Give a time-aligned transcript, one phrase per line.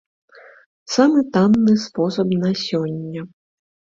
[0.93, 3.21] Самы танны спосаб на сёння.